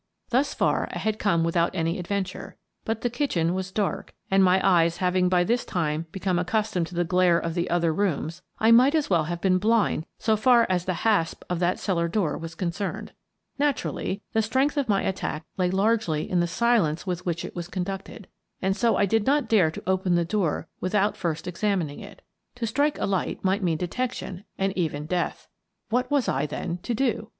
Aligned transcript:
Thus 0.31 0.55
far 0.55 0.87
I 0.91 0.97
had 0.97 1.19
come 1.19 1.43
without 1.43 1.75
any 1.75 1.99
adventure, 1.99 2.57
but 2.85 3.01
the 3.01 3.09
kitchen 3.11 3.53
was 3.53 3.71
dark 3.71 4.15
and, 4.31 4.43
my 4.43 4.59
eyes 4.67 4.97
having 4.97 5.29
by 5.29 5.43
this 5.43 5.63
time 5.63 6.07
become 6.11 6.39
accustomed 6.39 6.87
to 6.87 6.95
the 6.95 7.03
glare 7.03 7.37
of 7.37 7.53
the 7.53 7.69
other 7.69 7.93
rooms, 7.93 8.41
I 8.57 8.71
might 8.71 8.95
as 8.95 9.11
well 9.11 9.25
have 9.25 9.41
been 9.41 9.59
blind 9.59 10.07
so 10.17 10.35
far 10.35 10.65
as 10.71 10.85
the 10.85 10.95
hasp 11.05 11.43
of 11.51 11.59
that 11.59 11.77
cellar 11.77 12.07
door 12.07 12.35
was 12.35 12.55
concerned. 12.55 13.11
Nat 13.59 13.75
urally, 13.77 14.21
the 14.33 14.41
strength 14.41 14.75
of 14.75 14.89
my 14.89 15.03
attack 15.03 15.45
lay 15.55 15.69
largely 15.69 16.27
in 16.27 16.39
the 16.39 16.47
silence 16.47 17.05
with 17.05 17.23
which 17.27 17.45
it 17.45 17.55
was 17.55 17.67
conducted, 17.67 18.27
and 18.59 18.75
so 18.75 18.95
I 18.95 19.05
did 19.05 19.27
not 19.27 19.49
dare 19.49 19.69
to 19.69 19.83
open 19.85 20.15
the 20.15 20.25
door 20.25 20.67
without 20.79 21.15
first 21.15 21.47
examining 21.47 21.99
it 21.99 22.23
To 22.55 22.65
strike 22.65 22.97
a 22.97 23.05
light 23.05 23.43
might 23.43 23.61
mean 23.61 23.77
detection 23.77 24.45
and 24.57 24.75
even 24.75 25.05
death. 25.05 25.47
What 25.89 26.09
was 26.09 26.27
I, 26.27 26.47
then, 26.47 26.79
to 26.79 26.95
do? 26.95 27.29